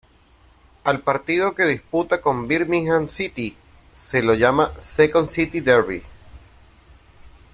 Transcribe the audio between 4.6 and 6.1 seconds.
""Second City derby"".